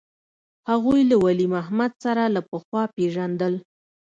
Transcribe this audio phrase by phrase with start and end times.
[0.69, 3.53] هغوى له ولي محمد سره له پخوا پېژندل.